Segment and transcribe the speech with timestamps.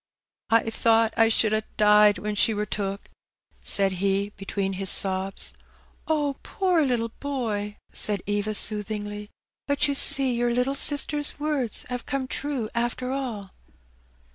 [0.49, 3.11] "I thought I should ha' died when she were took,"
[3.59, 5.53] said he, between his sobs."
[6.07, 7.77] Poor little boy!
[7.93, 9.29] '^ said Eva, soothingly;"
[9.67, 13.51] but you see your little sister's words have come true, after all."